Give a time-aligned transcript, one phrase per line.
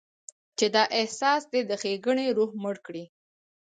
[0.57, 3.03] چې دا احساس دې د ښېګڼې روح مړ کړي.